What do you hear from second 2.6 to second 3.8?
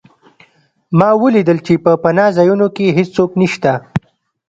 کې هېڅوک نشته